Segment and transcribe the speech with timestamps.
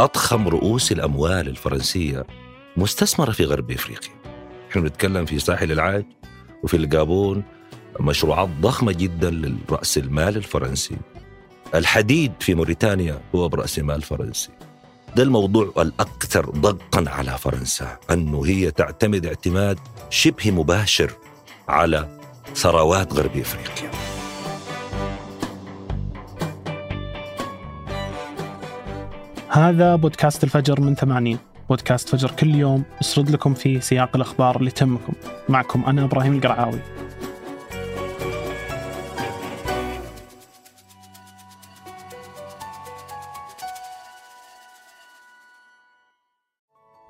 [0.00, 2.26] أضخم رؤوس الأموال الفرنسية
[2.76, 4.10] مستثمرة في غرب إفريقيا.
[4.70, 6.04] نحن بنتكلم في ساحل العاج
[6.62, 7.42] وفي الجابون
[8.00, 10.96] مشروعات ضخمة جدا للرأس المال الفرنسي.
[11.74, 14.50] الحديد في موريتانيا هو برأس مال فرنسي.
[15.16, 19.78] ده الموضوع الأكثر ضغطا على فرنسا أنه هي تعتمد اعتماد
[20.10, 21.12] شبه مباشر
[21.68, 22.18] على
[22.54, 23.90] ثروات غرب إفريقيا.
[29.58, 31.38] هذا بودكاست الفجر من ثمانين.
[31.68, 35.12] بودكاست فجر كل يوم يسرد لكم فيه سياق الأخبار اللي تهمكم.
[35.48, 36.80] معكم أنا إبراهيم القرعاوي.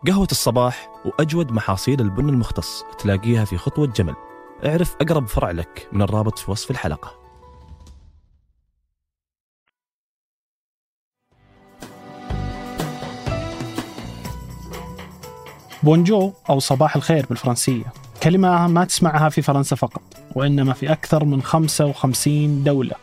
[0.06, 4.14] قهوة الصباح وأجود محاصيل البن المختص تلاقيها في خطوة جمل.
[4.66, 7.27] اعرف أقرب فرع لك من الرابط في وصف الحلقة.
[15.88, 17.84] بونجو أو صباح الخير بالفرنسية.
[18.22, 20.02] كلمة ما تسمعها في فرنسا فقط
[20.34, 22.94] وإنما في أكثر من 55 دولة.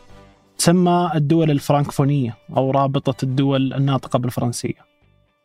[0.58, 4.86] تسمى الدول الفرنكفونية أو رابطة الدول الناطقة بالفرنسية.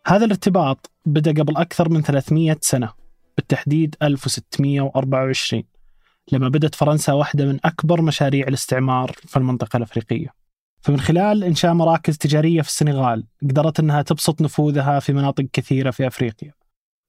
[0.07, 2.93] هذا الارتباط بدأ قبل أكثر من 300 سنة
[3.37, 5.63] بالتحديد 1624
[6.31, 10.33] لما بدأت فرنسا واحدة من أكبر مشاريع الاستعمار في المنطقة الأفريقية.
[10.81, 16.07] فمن خلال إنشاء مراكز تجارية في السنغال قدرت أنها تبسط نفوذها في مناطق كثيرة في
[16.07, 16.60] أفريقيا.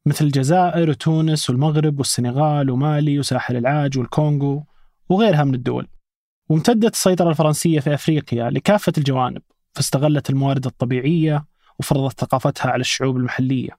[0.06, 4.64] مثل الجزائر وتونس والمغرب والسنغال ومالي وساحل العاج والكونغو
[5.08, 5.88] وغيرها من الدول.
[6.48, 9.42] وامتدت السيطرة الفرنسية في أفريقيا لكافة الجوانب
[9.74, 11.44] فاستغلت الموارد الطبيعية
[11.78, 13.70] وفرضت ثقافتها على الشعوب المحلية.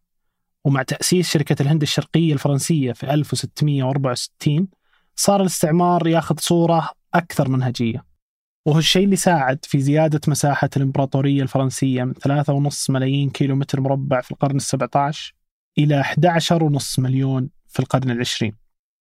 [0.65, 4.67] ومع تأسيس شركة الهند الشرقية الفرنسية في 1664
[5.15, 8.05] صار الاستعمار ياخذ صورة أكثر منهجية.
[8.65, 14.21] وهو الشيء اللي ساعد في زيادة مساحة الإمبراطورية الفرنسية من 3.5 ملايين كيلو متر مربع
[14.21, 15.35] في القرن السبعة عشر
[15.77, 18.55] إلى 11.5 مليون في القرن العشرين.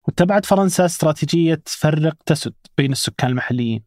[0.08, 3.83] واتبعت فرنسا استراتيجية فرق تسد بين السكان المحليين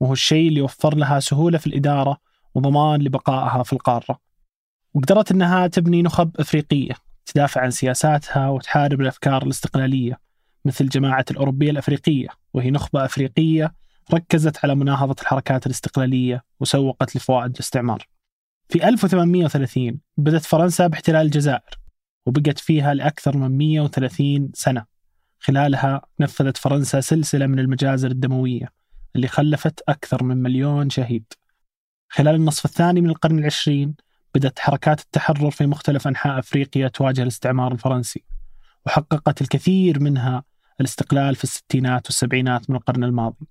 [0.00, 2.16] وهو الشيء اللي وفر لها سهولة في الإدارة
[2.54, 4.20] وضمان لبقائها في القارة.
[4.94, 6.94] وقدرت أنها تبني نخب أفريقية
[7.26, 10.20] تدافع عن سياساتها وتحارب الأفكار الاستقلالية
[10.64, 13.74] مثل جماعة الأوروبية الأفريقية وهي نخبة أفريقية
[14.14, 18.06] ركزت على مناهضة الحركات الاستقلالية وسوقت لفوائد الاستعمار.
[18.68, 21.85] في 1830 بدأت فرنسا باحتلال الجزائر
[22.26, 24.84] وبقت فيها لأكثر من 130 سنة.
[25.38, 28.72] خلالها نفذت فرنسا سلسلة من المجازر الدموية
[29.16, 31.32] اللي خلفت أكثر من مليون شهيد.
[32.08, 33.94] خلال النصف الثاني من القرن العشرين
[34.34, 38.24] بدأت حركات التحرر في مختلف أنحاء أفريقيا تواجه الاستعمار الفرنسي
[38.86, 40.44] وحققت الكثير منها
[40.80, 43.46] الاستقلال في الستينات والسبعينات من القرن الماضي.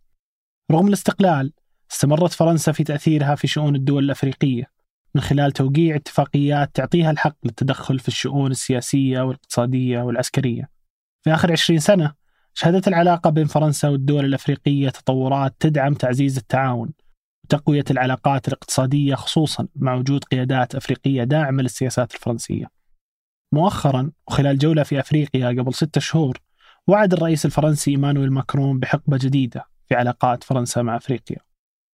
[0.71, 1.53] رغم الاستقلال
[1.91, 4.74] استمرت فرنسا في تأثيرها في شؤون الدول الأفريقية
[5.15, 10.69] من خلال توقيع اتفاقيات تعطيها الحق للتدخل في الشؤون السياسية والاقتصادية والعسكرية.
[11.23, 12.13] في آخر عشرين سنة
[12.53, 16.93] شهدت العلاقة بين فرنسا والدول الأفريقية تطورات تدعم تعزيز التعاون
[17.43, 22.65] وتقوية العلاقات الاقتصادية خصوصا مع وجود قيادات أفريقية داعمة للسياسات الفرنسية.
[23.53, 26.41] مؤخرا وخلال جولة في أفريقيا قبل ستة شهور
[26.87, 31.37] وعد الرئيس الفرنسي إيمانويل ماكرون بحقبة جديدة في علاقات فرنسا مع أفريقيا.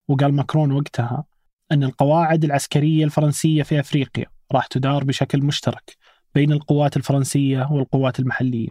[0.09, 1.25] وقال ماكرون وقتها
[1.71, 5.97] أن القواعد العسكرية الفرنسية في أفريقيا راح تدار بشكل مشترك
[6.35, 8.69] بين القوات الفرنسية والقوات المحلية.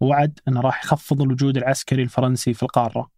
[0.00, 3.10] ووعد أنه راح يخفض الوجود العسكري الفرنسي في القارة.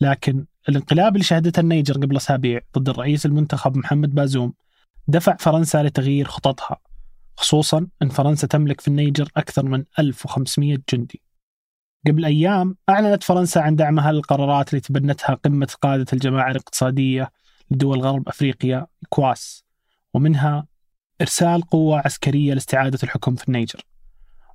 [0.00, 4.54] لكن الانقلاب اللي شهدته النيجر قبل أسابيع ضد الرئيس المنتخب محمد بازوم
[5.08, 6.76] دفع فرنسا لتغيير خططها
[7.36, 11.22] خصوصا أن فرنسا تملك في النيجر أكثر من 1500 جندي.
[12.06, 17.30] قبل أيام أعلنت فرنسا عن دعمها للقرارات اللي تبنتها قمة قادة الجماعة الاقتصادية
[17.70, 19.64] لدول غرب أفريقيا إيكواس
[20.14, 20.66] ومنها
[21.20, 23.80] إرسال قوة عسكرية لاستعادة الحكم في النيجر.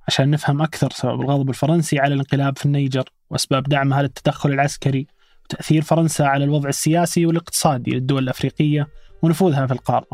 [0.08, 5.06] عشان نفهم أكثر سبب الغضب الفرنسي على الانقلاب في النيجر وأسباب دعمها للتدخل العسكري
[5.44, 8.88] وتأثير فرنسا على الوضع السياسي والاقتصادي للدول الأفريقية
[9.22, 10.06] ونفوذها في القارة.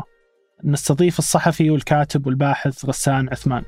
[0.63, 3.63] نستضيف الصحفي والكاتب والباحث غسان عثمان.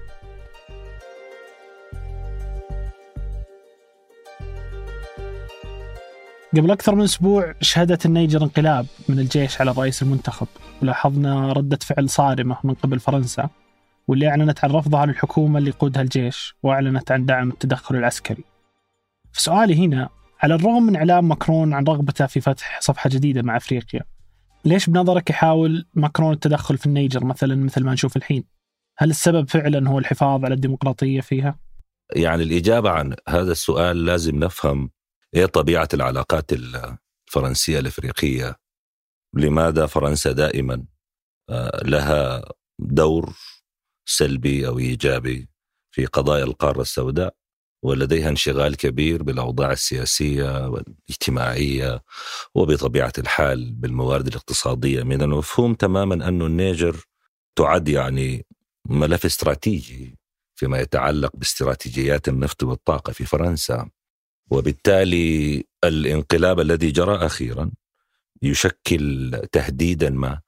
[6.58, 10.48] قبل أكثر من أسبوع شهدت النيجر انقلاب من الجيش على الرئيس المنتخب.
[10.82, 13.50] ولاحظنا ردة فعل صارمة من قبل فرنسا
[14.08, 18.44] واللي أعلنت عن رفضها للحكومة اللي يقودها الجيش وأعلنت عن دعم التدخل العسكري.
[19.32, 20.10] فسؤالي هنا
[20.44, 24.02] على الرغم من إعلان ماكرون عن رغبته في فتح صفحة جديدة مع أفريقيا
[24.66, 28.44] ليش بنظرك يحاول ماكرون التدخل في النيجر مثلا مثل ما نشوف الحين؟
[28.98, 31.60] هل السبب فعلا هو الحفاظ على الديمقراطية فيها؟
[32.16, 34.90] يعني الإجابة عن هذا السؤال لازم نفهم
[35.36, 38.56] إيه طبيعة العلاقات الفرنسية الإفريقية؟
[39.36, 40.86] لماذا فرنسا دائما
[41.50, 42.42] آه، لها
[42.80, 43.34] دور
[44.06, 45.50] سلبي أو إيجابي
[45.92, 47.36] في قضايا القارة السوداء؟
[47.84, 52.04] ولديها انشغال كبير بالأوضاع السياسية والاجتماعية
[52.56, 55.04] وبطبيعة الحال بالموارد الاقتصادية.
[55.04, 57.06] من المفهوم تماما أن النيجر
[57.56, 58.46] تعد يعني
[58.90, 60.20] ملف استراتيجي
[60.56, 63.90] فيما يتعلق باستراتيجيات النفط والطاقة في فرنسا.
[64.51, 67.72] وبالتالي الانقلاب الذي جرى أخيرا
[68.42, 70.42] يشكل تهديدا ما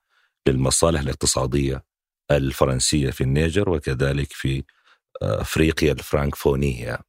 [0.47, 1.85] للمصالح الاقتصادية
[2.31, 4.63] الفرنسية في النيجر وكذلك في
[5.21, 6.99] أفريقيا الفرانكفونية.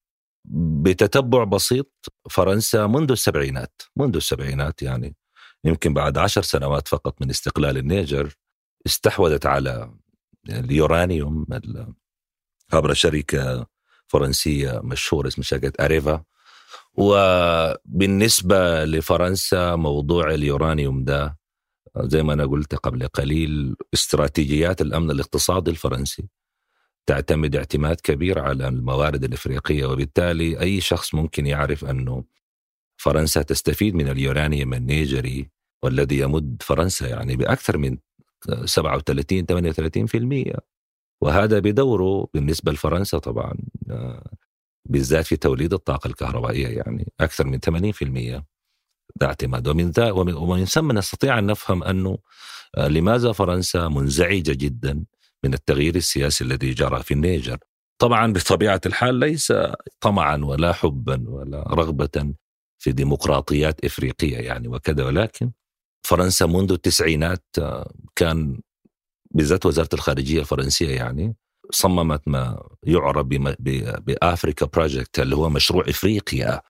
[0.82, 1.92] بتتبع بسيط
[2.30, 5.16] فرنسا منذ السبعينات منذ السبعينات يعني
[5.64, 8.34] يمكن بعد عشر سنوات فقط من استقلال النيجر
[8.86, 9.94] استحوذت على
[10.48, 11.46] اليورانيوم
[12.72, 13.66] عبر شركة
[14.06, 16.24] فرنسية مشهورة اسمها شركة أريفا
[16.96, 21.38] وبالنسبة لفرنسا موضوع اليورانيوم ده
[22.00, 26.28] زي ما أنا قلت قبل قليل استراتيجيات الأمن الاقتصادي الفرنسي.
[27.06, 32.24] تعتمد اعتماد كبير على الموارد الإفريقية وبالتالي أي شخص ممكن يعرف أنه
[32.96, 35.50] فرنسا تستفيد من اليورانيوم النيجري
[35.82, 37.98] والذي يمد فرنسا يعني بأكثر من
[38.64, 39.46] 37
[40.54, 40.58] 38%
[41.20, 43.54] وهذا بدوره بالنسبة لفرنسا طبعا.
[44.90, 48.42] بالذات في توليد الطاقة الكهربائية يعني أكثر من 80%
[49.16, 49.68] ده اعتماد.
[49.68, 52.18] ومن ذا ومن ثم نستطيع أن نفهم أنه
[52.78, 55.04] لماذا فرنسا منزعجة جدا
[55.44, 57.58] من التغيير السياسي الذي جرى في النيجر.
[57.98, 59.52] طبعا بطبيعة الحال ليس
[60.00, 62.34] طمعا ولا حبا ولا رغبة
[62.78, 65.50] في ديمقراطيات إفريقية يعني وكذا ولكن
[66.06, 67.44] فرنسا منذ التسعينات
[68.16, 68.60] كان
[69.30, 71.36] بالذات وزارة الخارجية الفرنسية يعني
[71.70, 73.26] صممت ما يعرف
[74.00, 76.62] ب Africa Project اللي هو مشروع إفريقيا.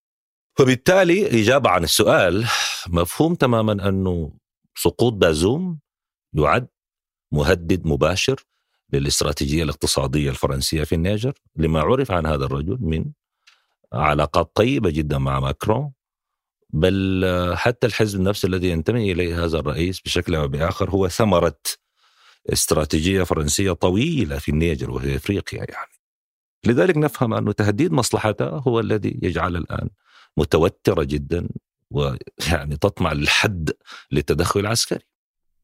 [0.60, 2.46] وبالتالي إجابة عن السؤال
[2.88, 4.32] مفهوم تماما أنه
[4.78, 5.78] سقوط بازوم
[6.32, 6.68] يعد
[7.32, 8.44] مهدد مباشر
[8.92, 11.32] للاستراتيجية الاقتصادية الفرنسية في النيجر.
[11.56, 13.04] لما عرف عن هذا الرجل من
[13.92, 15.92] علاقات طيبة جدا مع ماكرون
[16.70, 17.24] بل
[17.56, 21.58] حتى الحزب نفسه الذي ينتمي إليه هذا الرئيس بشكل أو بآخر هو ثمرة
[22.52, 25.92] استراتيجية فرنسية طويلة في النيجر وفي إفريقيا يعني.
[26.66, 29.88] لذلك نفهم انه تهديد مصلحتها هو الذي يجعل الآن
[30.36, 31.48] متوترة جدا
[31.90, 33.70] ويعني تطمع للحد
[34.10, 35.04] للتدخل العسكري.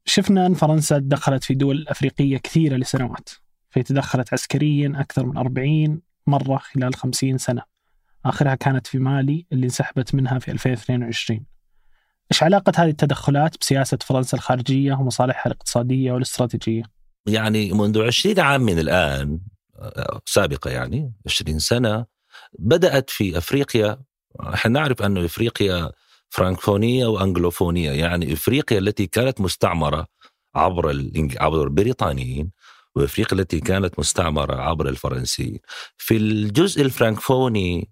[0.04, 3.28] شفنا أن فرنسا دخلت في دول أفريقية كثيرة لسنوات
[3.70, 7.62] فتدخلت عسكريا أكثر من 40 مرة خلال 50 سنة.
[8.24, 11.51] آخرها كانت في مالي اللي انسحبت منها في 2022.
[12.32, 16.82] إيش علاقة هذه التدخلات بسياسة فرنسا الخارجية ومصالحها الاقتصادية والاستراتيجية؟
[17.26, 19.40] يعني منذ عشرين عام من الآن
[20.26, 22.06] سابقة يعني 20 سنة
[22.58, 24.00] بدأت في أفريقيا
[24.40, 25.92] إحنا نعرف أن أفريقيا
[26.28, 30.06] فرانكفونية وأنجلوفونية يعني أفريقيا التي كانت مستعمرة
[30.54, 32.50] عبر عبر البريطانيين
[32.94, 35.58] وإفريقيا التي كانت مستعمرة عبر الفرنسيين.
[35.96, 37.90] في الجزء الفرانكفوني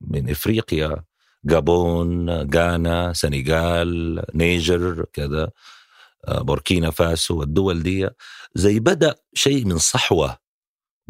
[0.00, 1.04] من إفريقيا
[1.50, 5.50] غابون غانا سنغال نيجر كذا
[6.28, 8.08] آه، بوركينا فاسو والدول دي.
[8.54, 10.38] زي بدأ شيء من صحوة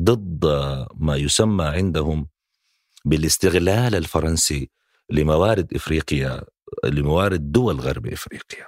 [0.00, 0.44] ضد
[0.94, 2.28] ما يسمى عندهم
[3.04, 4.70] بالاستغلال الفرنسي
[5.10, 6.44] لموارد إفريقيا
[6.84, 8.66] لموارد دول غرب إفريقيا.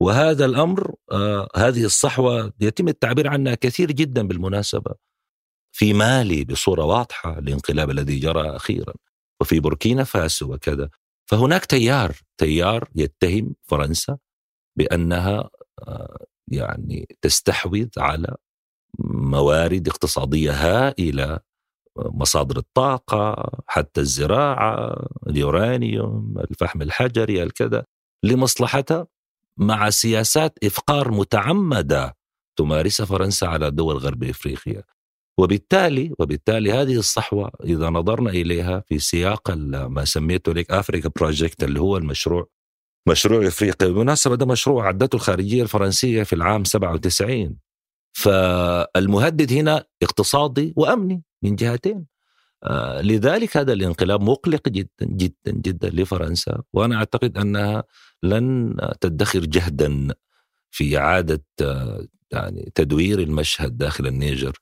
[0.00, 4.94] وهذا الأمر آه هذه الصحوة يتم التعبير عنها كثير جدا بالمناسبة
[5.72, 8.94] في مالي بصورة واضحة الانقلاب الذي جرى أخيرا.
[9.40, 10.90] وفي بوركينا فاسو وكذا.
[11.30, 14.18] فهناك تيار تيار يتهم فرنسا
[14.78, 15.50] بأنها
[15.88, 18.36] آه، يعني تستحوذ على
[19.04, 21.38] موارد اقتصادية هائلة
[21.98, 24.96] مصادر الطاقة حتى الزراعة
[25.28, 27.84] اليورانيوم الفحم الحجري الكذا
[28.24, 29.06] لمصلحتها
[29.56, 32.16] مع سياسات إفقار متعمدة
[32.58, 34.82] تمارسها فرنسا على دول غرب إفريقيا.
[35.38, 41.80] وبالتالي وبالتالي هذه الصحوة إذا نظرنا إليها في سياق ما سميته لك Africa Project اللي
[41.80, 42.48] هو المشروع
[43.08, 47.56] مشروع افريقيا بالمناسبة ده مشروع عدته الخارجية الفرنسية في العام 97
[48.12, 52.06] فالمهدد هنا اقتصادي وأمني من جهتين.
[52.64, 56.62] آه لذلك هذا الانقلاب مقلق جدا جدا جدا لفرنسا.
[56.72, 57.84] وأنا أعتقد أنها
[58.22, 60.08] لن تدخر جهدا
[60.70, 64.58] في إعادة آه يعني تدوير المشهد داخل النيجر.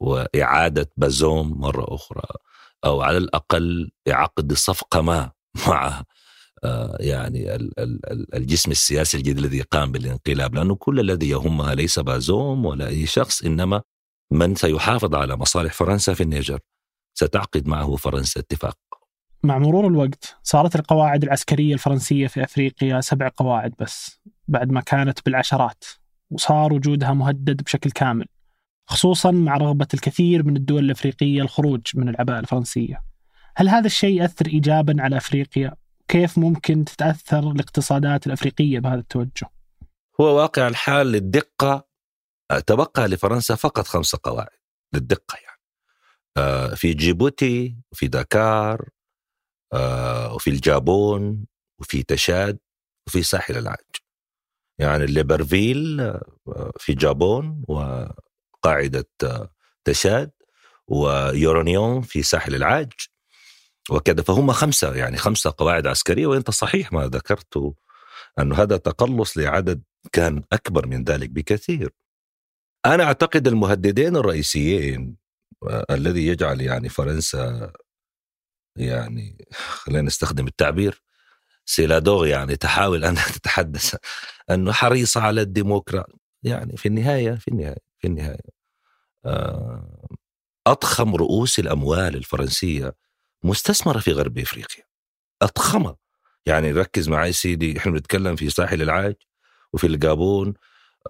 [0.00, 2.22] وإعادة بازوم مرة أخرى
[2.84, 5.30] أو على الأقل عقد صفقة ما
[5.68, 6.02] مع
[6.64, 7.54] آه، يعني
[8.34, 13.42] الجسم السياسي الجديد الذي قام بالانقلاب لأنه كل الذي يهمها ليس بازوم ولا أي شخص
[13.42, 13.82] إنما
[14.30, 16.58] من سيحافظ على مصالح فرنسا في النيجر.
[17.14, 18.78] ستعقد معه فرنسا اتفاق.
[19.44, 25.18] مع مرور الوقت صارت القواعد العسكرية الفرنسية في أفريقيا سبع قواعد بس بعد ما كانت
[25.24, 25.84] بالعشرات
[26.30, 28.26] وصار وجودها مهدد بشكل كامل.
[28.86, 33.02] خصوصا مع رغبة الكثير من الدول الأفريقية الخروج من العباءة الفرنسية
[33.56, 35.74] هل هذا الشيء يأثر إيجابا على أفريقيا؟
[36.08, 39.50] كيف ممكن تتأثر الاقتصادات الأفريقية بهذا التوجه؟
[40.20, 41.86] هو واقع الحال للدقة
[42.66, 44.58] تبقى لفرنسا فقط خمسة قواعد
[44.94, 45.60] للدقة يعني
[46.36, 48.88] آه، في جيبوتي وفي داكار
[49.72, 51.46] آه، وفي الجابون
[51.80, 52.58] وفي تشاد
[53.06, 53.96] وفي ساحل العاج
[54.78, 57.64] يعني ليبرفيل آه، في جابون
[58.62, 59.08] وقاعدة
[59.84, 60.30] تشاد
[60.88, 62.92] ويورونيون في ساحل العاج
[63.90, 64.22] وكذا.
[64.22, 67.74] فهم خمسة يعني خمسة قواعد عسكرية وأنت صحيح ما ذكرته
[68.38, 71.90] أنه هذا تقلص لعدد كان أكبر من ذلك بكثير.
[72.86, 75.16] أنا أعتقد المهددين الرئيسيين
[75.90, 77.72] الذي يجعل يعني فرنسا
[78.76, 81.02] يعني خلينا نستخدم التعبير
[81.66, 83.96] سيلادور يعني تحاول أن تتحدث
[84.50, 87.91] أنه حريصة على الديمقراطية يعني في النهاية في النهاية.
[88.06, 88.52] النهاية.
[89.26, 90.06] آه،
[90.66, 92.94] أضخم رؤوس الأموال الفرنسية
[93.44, 94.84] مستثمرة في غرب إفريقيا.
[95.42, 95.96] أضخمة.
[96.46, 99.14] يعني ركز معي سيدي إحنا بنتكلم في ساحل العاج
[99.72, 100.54] وفي الجابون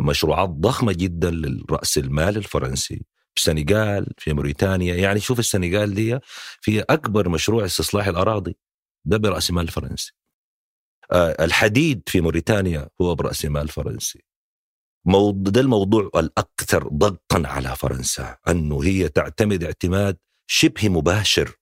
[0.00, 2.96] مشروعات ضخمة جدا لرأس المال الفرنسي.
[3.34, 4.94] في السنغال في موريتانيا.
[4.94, 6.18] يعني شوف السنغال دي
[6.60, 8.56] في أكبر مشروع استصلاح الأراضي
[9.04, 10.12] ده برأس مال فرنسي.
[11.12, 14.24] آه، الحديد في موريتانيا هو برأس مال فرنسي.
[15.32, 20.16] ده الموضوع الأكثر ضغطا على فرنسا أنه هي تعتمد اعتماد
[20.46, 21.56] شبه مباشر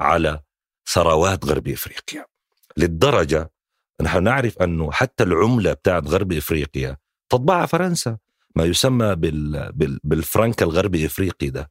[0.00, 0.40] على
[0.92, 2.26] ثروات غرب إفريقيا.
[2.76, 3.50] للدرجة
[4.02, 6.96] نحن نعرف أنه حتى العملة بتاعت غرب إفريقيا
[7.32, 8.18] تطبعها فرنسا.
[8.56, 9.72] ما يسمى بال...
[9.72, 10.00] بال...
[10.04, 11.70] بالفرنك الغربي إفريقي ده.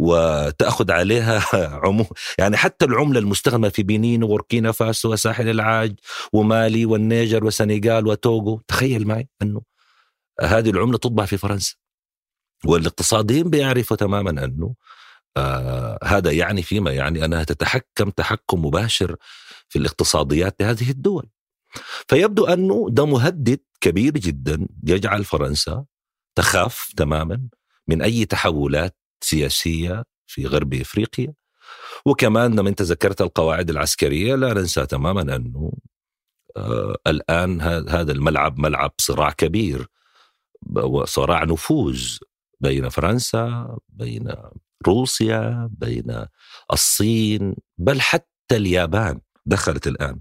[0.00, 1.42] وتأخذ عليها
[1.84, 2.06] عمو
[2.38, 5.94] يعني حتى العملة المستخدمة في بنين وبوركينا فاسو وساحل العاج
[6.32, 8.60] ومالي والنيجر وسنغال وتوغو.
[8.68, 9.62] تخيل معي أنه
[10.40, 11.74] هذه العملة تطبع في فرنسا.
[12.64, 14.74] والاقتصاديين بيعرفوا تماما أنه
[15.36, 19.16] آه هذا يعني فيما يعني أنها تتحكم تحكم مباشر
[19.68, 21.28] في الاقتصاديات لهذه الدول.
[22.08, 25.84] فيبدو أنه ده مهدد كبير جدا يجعل فرنسا
[26.36, 27.48] تخاف تماما
[27.88, 31.34] من أي تحولات سياسية في غرب إفريقيا.
[32.06, 35.72] وكمان لما انت ذكرت القواعد العسكرية لا ننسى تماما أنه
[36.56, 39.86] آه الآن هذا الملعب ملعب صراع كبير.
[40.76, 42.18] وصراع نفوذ
[42.60, 44.32] بين فرنسا بين
[44.86, 46.26] روسيا بين
[46.72, 50.20] الصين بل حتى اليابان دخلت الآن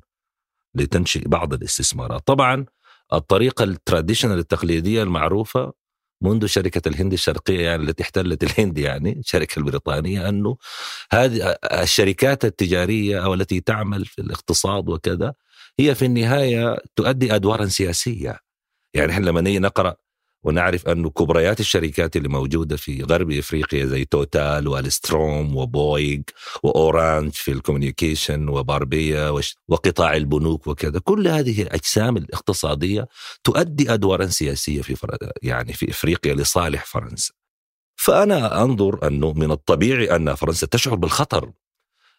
[0.75, 2.27] لتنشئ بعض الاستثمارات.
[2.27, 2.65] طبعا
[3.13, 5.73] الطريقة ال traditional التقليدية المعروفة
[6.21, 10.57] منذ شركة الهند الشرقية يعني التي احتلت الهند يعني الشركة البريطانية أنه
[11.11, 15.33] هذه الشركات التجارية أو التي تعمل في الاقتصاد وكذا
[15.79, 18.39] هي في النهاية تؤدي أدوارا سياسية.
[18.93, 19.95] يعني إحنا لما نيجي نقرأ
[20.43, 26.21] ونعرف أن كبريات الشركات اللي موجودة في غرب إفريقيا زي توتال وألستوم وبويغ
[26.63, 33.07] وأورانج في ال communication وباريبا وقطاع البنوك وكذا كل هذه الأجسام الاقتصادية
[33.43, 34.95] تؤدي أدوارا سياسية في
[35.43, 37.33] يعني في إفريقيا لصالح فرنسا.
[37.95, 41.51] فأنا أنظر أنه من الطبيعي أن فرنسا تشعر بالخطر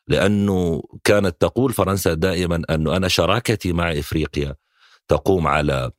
[0.09, 4.55] لأنه كانت تقول فرنسا دائما أنه أنا شراكتي مع إفريقيا
[5.09, 5.91] تقوم على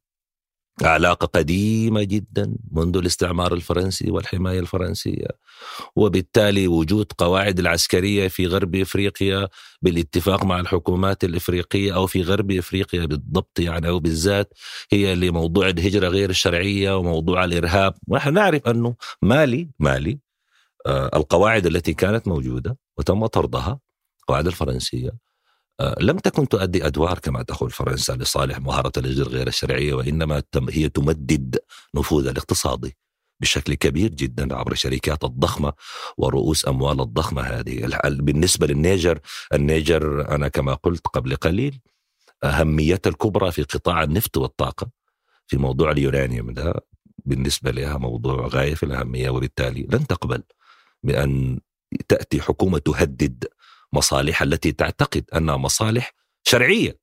[0.83, 5.27] علاقة قديمة جدا منذ الاستعمار الفرنسي والحماية الفرنسية.
[5.95, 9.47] وبالتالي وجود قواعد العسكرية في غرب إفريقيا
[9.81, 14.53] بالاتفاق مع الحكومات الإفريقية أو في غرب إفريقيا بالضبط يعني أو بالذات
[14.91, 17.93] هي لموضوع الهجرة غير الشرعية وموضوع الإرهاب.
[18.07, 20.19] ونحن نعرف أنه مالي مالي
[20.87, 23.79] آه القواعد التي كانت موجودة وتم طردها
[24.21, 25.28] القواعد الفرنسية
[26.01, 31.59] لم تكن تؤدي أدوار كما تقول فرنسا لصالح مهارة الهجره غير الشرعية وإنما هي تمدد
[31.95, 32.97] نفوذها الاقتصادي
[33.41, 35.73] بشكل كبير جدا عبر الشركات الضخمة
[36.17, 37.99] ورؤوس أموال الضخمة هذه.
[38.05, 39.19] بالنسبة للنيجر
[39.53, 41.79] النيجر أنا كما قلت قبل قليل
[42.43, 44.89] اهميتها الكبرى في قطاع النفط والطاقة
[45.47, 46.73] في موضوع اليورانيوم ده.
[47.25, 50.43] بالنسبة لها موضوع غاية في الأهمية وبالتالي لن تقبل
[51.03, 51.59] بأن
[52.07, 53.45] تأتي حكومة تهدد
[53.93, 56.13] مصالح التي تعتقد انها مصالح
[56.47, 56.99] شرعية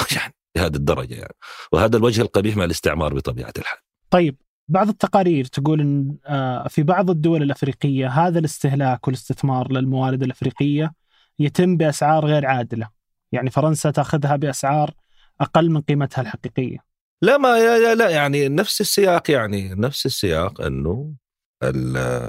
[0.16, 1.34] يعني بهذه الدرجة يعني
[1.72, 3.78] وهذا الوجه القبيح مع الاستعمار بطبيعة الحال.
[4.10, 4.36] طيب
[4.68, 10.92] بعض التقارير تقول إن آه، في بعض الدول الأفريقية هذا الاستهلاك والاستثمار للموارد الأفريقية
[11.38, 12.88] يتم بأسعار غير عادلة.
[13.32, 14.94] يعني فرنسا تأخذها بأسعار
[15.40, 16.78] أقل من قيمتها الحقيقية.
[17.22, 21.14] لا ما لا, لا يعني نفس السياق يعني نفس السياق أنه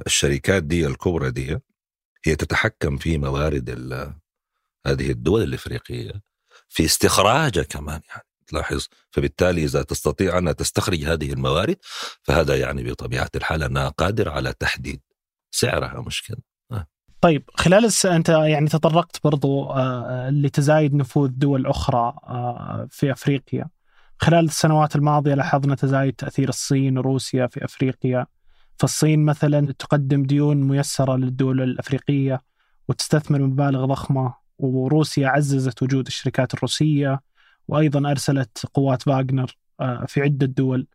[0.05, 1.60] الشركات دي الكبرى دي
[2.25, 3.70] هي تتحكم في موارد
[4.88, 6.22] هذه الدول الإفريقية
[6.70, 11.77] في استخراجها كمان يعني تلاحظ فبالتالي إذا تستطيع أنها تستخرج هذه الموارد
[12.22, 15.01] فهذا يعني بطبيعة الحال أنها قادرة على تحديد
[15.51, 16.38] سعرها مشكلة
[17.24, 18.06] طيب خلال الس...
[18.06, 23.70] أنت يعني تطرقت برضو آه، لتزايد نفوذ دول أخرى آه، في أفريقيا.
[24.18, 28.25] خلال السنوات الماضية لاحظنا تزايد تأثير الصين وروسيا في أفريقيا.
[28.80, 32.42] فالصين مثلا تقدم ديون ميسرة للدول الأفريقية
[32.88, 37.22] وتستثمر مبالغ ضخمة وروسيا عززت وجود الشركات الروسية
[37.68, 40.88] وأيضا أرسلت قوات فاغنر آه، في عدة دول.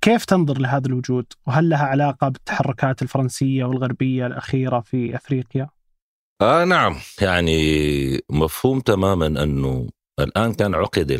[0.00, 5.68] كيف تنظر لهذا الوجود؟ وهل لها علاقة بالتحركات الفرنسية والغربية الأخيرة في أفريقيا؟
[6.40, 7.60] آه نعم يعني
[8.30, 9.88] مفهوم تماما أنه
[10.20, 11.12] الآن كان عقد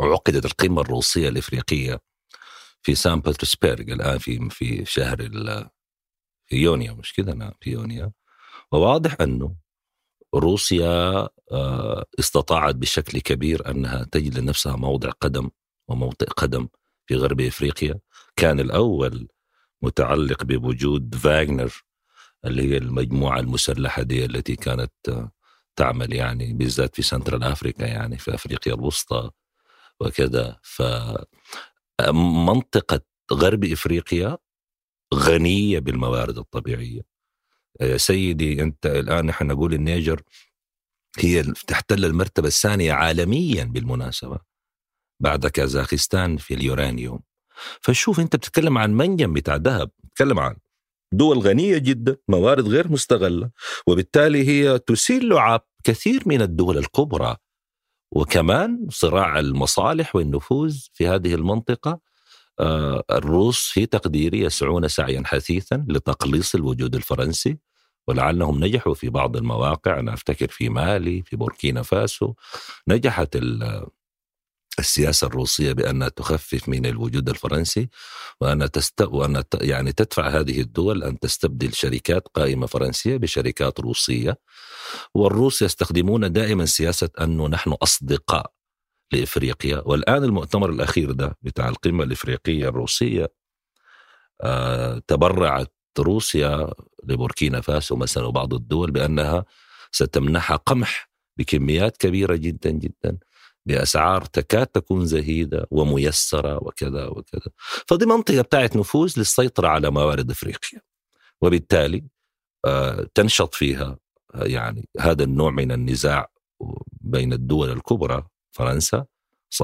[0.00, 1.98] عقدت القمه الروسية الإفريقية
[2.82, 5.18] في سان بطرسبرغ الآن في في شهر
[6.46, 8.12] في يونيو مش كذا نعم في يونيو.
[8.72, 9.56] وواضح أنه
[10.34, 15.50] روسيا آه، استطاعت بشكل كبير أنها تجد لنفسها موضع قدم
[15.88, 16.68] وموطئ قدم
[17.06, 18.00] في غرب إفريقيا.
[18.36, 19.28] كان الأول
[19.82, 21.84] متعلق بوجود فاغنر
[22.44, 24.92] اللي هي المجموعة المسلحة دي التي كانت
[25.76, 29.30] تعمل يعني بالذات في Central Africa يعني في أفريقيا الوسطى
[30.00, 30.58] وكذا.
[30.62, 30.82] ف
[32.10, 33.00] منطقة
[33.32, 34.38] غرب إفريقيا
[35.14, 37.00] غنية بالموارد الطبيعية.
[37.80, 40.22] يا سيدي أنت الآن نحن نقول النيجر
[41.18, 44.38] هي تحتل المرتبة الثانية عالميا بالمناسبة
[45.20, 47.20] بعد كازاخستان في اليورانيوم.
[47.80, 50.56] فشوف أنت بتتكلم عن منجم بتاع ذهب بتتكلم عن
[51.12, 53.50] دول غنية جدا موارد غير مستغلة
[53.86, 57.36] وبالتالي هي تسيل لعاب كثير من الدول الكبرى
[58.12, 62.00] وكمان صراع المصالح والنفوذ في هذه المنطقة
[62.60, 67.58] آه الروس في تقديري يسعون سعيا حثيثا لتقليص الوجود الفرنسي
[68.08, 72.34] ولعلهم نجحوا في بعض المواقع أنا أفتكر في مالي في بوركينا فاسو
[72.88, 73.36] نجحت
[74.78, 77.88] السياسة الروسية بأنها تخفف من الوجود الفرنسي
[78.40, 79.02] وأن تست...
[79.02, 84.38] وأن يعني تدفع هذه الدول أن تستبدل شركات قائمة فرنسية بشركات روسية.
[85.14, 88.52] والروس يستخدمون دائما سياسة أنه نحن أصدقاء
[89.12, 89.82] لإفريقيا.
[89.86, 93.32] والآن المؤتمر الأخير ده بتاع القمة الإفريقية الروسية
[94.42, 96.70] آه تبرعت روسيا
[97.04, 99.44] لبوركينا فاسو مثلا وبعض الدول بأنها
[99.92, 103.18] ستمنحها قمح بكميات كبيرة جدا جدا.
[103.66, 107.52] بأسعار تكاد تكون زهيدة وميسرة وكذا وكذا.
[107.86, 110.80] فدي منطقة بتاعت نفوذ للسيطرة على موارد أفريقيا.
[111.42, 112.04] وبالتالي
[112.64, 113.98] آه، تنشط فيها
[114.34, 116.30] آه، يعني هذا النوع من النزاع
[117.00, 119.04] بين الدول الكبرى فرنسا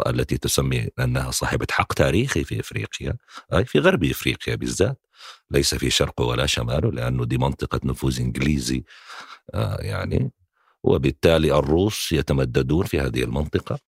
[0.06, 3.16] التي تسمي أنها صاحبة حق تاريخي في إفريقيا
[3.52, 4.98] أي في غرب إفريقيا بالذات.
[5.50, 8.84] ليس في شرقه ولا شماله لأنه دي منطقة نفوذ إنجليزي
[9.54, 10.32] آه، يعني.
[10.82, 13.78] وبالتالي الروس يتمددون في هذه المنطقة.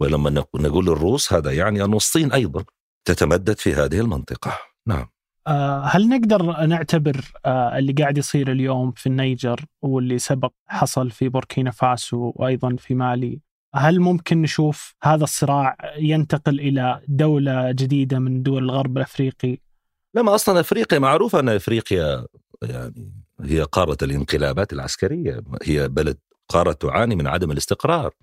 [0.00, 2.64] ولما نقول الروس هذا يعني أن الصين أيضا
[3.04, 5.06] تتمدد في هذه المنطقة نعم
[5.46, 11.28] آه، هل نقدر نعتبر آه، اللي قاعد يصير اليوم في النيجر واللي سبق حصل في
[11.28, 13.40] بوركينا فاسو وأيضا في مالي
[13.74, 19.58] هل ممكن نشوف هذا الصراع ينتقل إلى دولة جديدة من دول الغرب الأفريقي؟
[20.14, 22.26] لما أصلا أفريقيا معروفه أن أفريقيا
[22.62, 28.14] يعني هي قارة الانقلابات العسكرية، هي بلد قارة تعاني من عدم الاستقرار.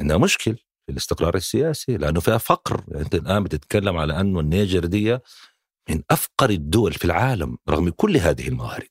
[0.00, 2.84] انها مشكل في الاستقرار السياسي لأنه فيها فقر.
[2.88, 5.18] يعني أنت الآن بتتكلم على أنه النيجر دي
[5.90, 8.88] من أفقر الدول في العالم رغم كل هذه الموارد.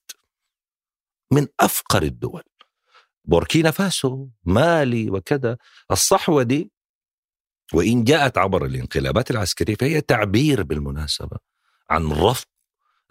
[1.31, 2.43] من أفقر الدول.
[3.25, 5.57] بوركينا فاسو مالي وكذا.
[5.91, 6.71] الصحوة دي
[7.73, 11.37] وإن جاءت عبر الانقلابات العسكرية فهي تعبير بالمناسبة
[11.89, 12.45] عن رفض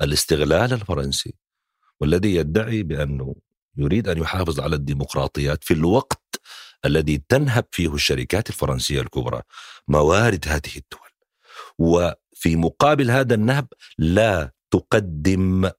[0.03, 1.35] الاستغلال الفرنسي
[2.01, 3.35] والذي يدعي بأنه
[3.77, 6.22] يريد أن يحافظ على الديمقراطيات في الوقت
[6.85, 9.43] الذي تنهب فيه الشركات الفرنسية الكبرى
[9.89, 11.11] موارد هذه الدول.
[11.79, 13.67] وفي مقابل هذا النهب
[13.99, 15.71] لا تقدم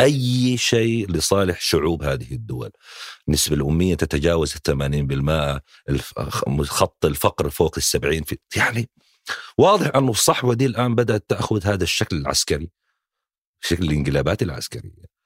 [0.00, 2.70] أي شيء لصالح شعوب هذه الدول.
[3.28, 5.60] نسبة الأمية تتجاوز 80%
[6.64, 8.90] خط الفقر فوق السبعين في يعني
[9.58, 12.70] واضح أن الصحوة دي الآن بدأت تأخذ هذا الشكل العسكري
[13.60, 15.17] شكل الانقلابات العسكرية.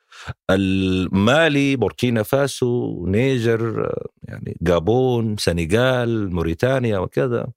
[0.50, 7.52] المالي بوركينا فاسو نيجر يعني جابون سنغال موريتانيا وكذا.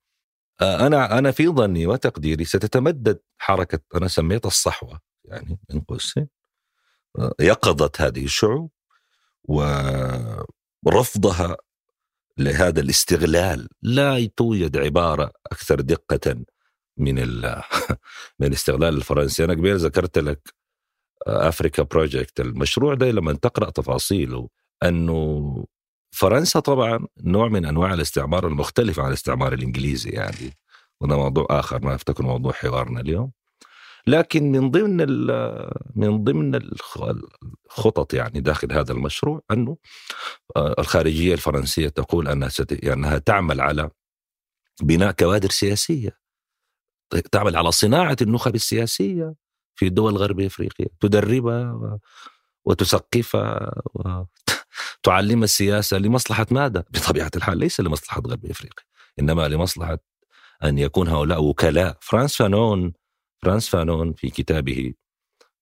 [0.60, 6.28] آه، أنا أنا في ظني وتقديري ستتمدد حركة أنا سميتها الصحوة يعني بين قوسين
[7.18, 8.70] آه، يقظه هذه الشعوب
[10.84, 11.56] ورفضها
[12.38, 13.68] لهذا الاستغلال.
[13.82, 16.44] لا توجد عبارة أكثر دقة
[16.96, 17.14] من
[18.38, 19.44] من الاستغلال الفرنسي.
[19.44, 20.54] أنا قبل ذكرت لك
[21.26, 24.48] Africa Project المشروع ده لما تقرأ تفاصيله
[24.84, 25.64] أنه
[26.10, 30.56] فرنسا طبعا نوع من أنواع الاستعمار المختلف عن الاستعمار الإنجليزي يعني.
[31.00, 33.32] وده موضوع آخر ما أفتكر موضوع حوارنا اليوم.
[34.06, 34.96] لكن من ضمن
[35.96, 36.60] من ضمن
[37.66, 39.76] الخطط يعني داخل هذا المشروع أنه
[40.56, 43.90] آه، الخارجية الفرنسية تقول أنها يعني أنها تعمل على
[44.82, 46.18] بناء كوادر سياسية.
[47.32, 49.34] تعمل على صناعة النخب السياسية.
[49.76, 50.86] في دول غرب إفريقيا.
[51.00, 51.98] تدربها
[52.64, 58.84] وتثقفها وتعلم السياسة لمصلحة ماذا؟ بطبيعة الحال ليس لمصلحة غرب إفريقيا
[59.18, 59.98] إنما لمصلحة
[60.64, 61.98] أن يكون هؤلاء وكلاء.
[62.00, 62.92] فرانس فانون
[63.42, 64.94] فرانس فانون في كتابه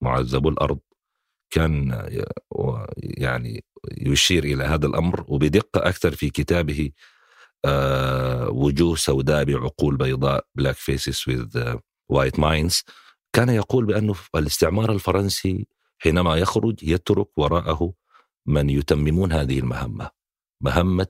[0.00, 0.78] معذب الأرض
[1.50, 2.06] كان
[2.96, 6.90] يعني يشير إلى هذا الأمر وبدقة أكثر في كتابه
[7.64, 11.76] آه، وجوه سوداء بعقول بيضاء Black Faces with
[12.08, 12.84] White Minds
[13.34, 15.66] كان يقول بأنه الاستعمار الفرنسي
[15.98, 17.92] حينما يخرج يترك وراءه
[18.46, 20.10] من يتممون هذه المهمة
[20.60, 21.06] مهمة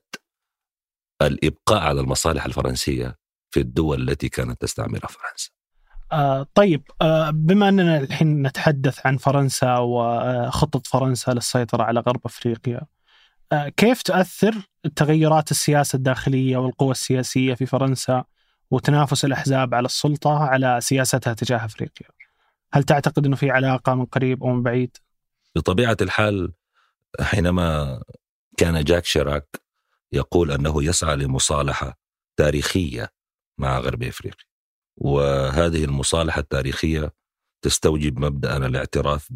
[1.23, 3.19] الإبقاء على المصالح الفرنسية
[3.51, 5.51] في الدول التي كانت تستعمرها فرنسا.
[6.13, 12.81] آه طيب آه بما أننا الحين نتحدث عن فرنسا وخطه فرنسا للسيطرة على غرب أفريقيا
[13.53, 14.55] آه كيف تؤثر
[14.97, 18.25] تغيرات السياسة الداخلية والقوى السياسية في فرنسا
[18.71, 22.09] وتنافس الأحزاب على السلطة على سياستها تجاه أفريقيا؟
[22.75, 24.97] هل تعتقد إنه في علاقة من قريب أو من بعيد؟
[25.57, 26.53] بطبيعة الحال
[27.21, 28.03] حينما
[28.57, 29.63] كان جاك شيراك
[30.13, 31.99] يقول أنه يسعى لمصالحة
[32.37, 33.13] تاريخية
[33.59, 34.45] مع غرب إفريقيا.
[34.97, 37.13] وهذه المصالحة التاريخية
[37.63, 39.29] تستوجب مبدا الاعتراف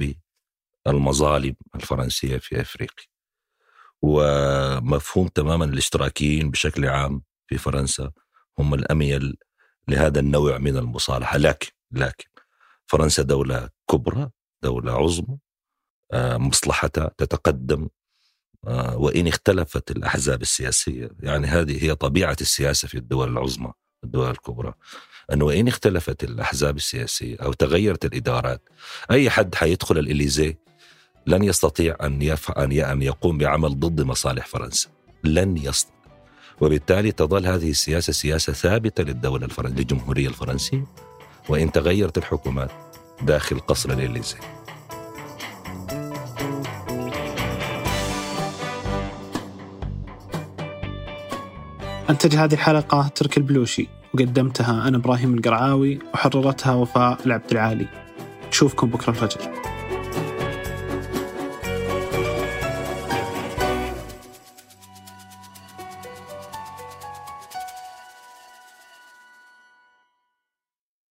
[0.86, 3.06] بالمظالم الفرنسية في إفريقيا.
[4.02, 8.10] ومفهوم تماما الاشتراكيين بشكل عام في فرنسا
[8.58, 9.36] هم الأميل
[9.88, 12.37] لهذا النوع من المصالحة لكن لكن
[12.90, 14.30] فرنسا دولة كبرى
[14.62, 15.38] دولة عظمى
[16.12, 17.88] آه، مصلحتها تتقدم
[18.66, 23.72] آه، وإن اختلفت الأحزاب السياسية يعني هذه هي طبيعة السياسة في الدول العظمى
[24.04, 24.74] الدول الكبرى.
[25.32, 28.62] انه وإن اختلفت الأحزاب السياسية أو تغيرت الإدارات
[29.10, 30.58] أي حد حيدخل الإليزيه
[31.26, 34.88] لن يستطيع أن يفعل أن يقوم بعمل ضد مصالح فرنسا.
[35.24, 35.98] لن يستطيع
[36.60, 41.07] وبالتالي تظل هذه السياسة سياسة ثابتة للدولة الفرنسية للجمهورية الفرنسية.
[41.48, 42.70] وإن تغيرت الحكومات
[43.22, 44.38] داخل قصر الاليزيه
[52.10, 57.88] أنتج هذه الحلقة ترك البلوشي وقدمتها أنا إبراهيم القرعاوي وحررتها وفاء العبد العالي.
[58.48, 59.57] نشوفكم بكرة الفجر.